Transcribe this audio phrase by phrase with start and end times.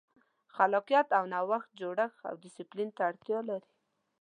[0.55, 3.69] خلاقیت او نوښت جوړښت او ډیسپلین ته اړتیا لري.